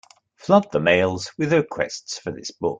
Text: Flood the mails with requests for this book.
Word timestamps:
Flood 0.35 0.65
the 0.71 0.79
mails 0.79 1.29
with 1.37 1.53
requests 1.53 2.17
for 2.17 2.31
this 2.31 2.49
book. 2.49 2.69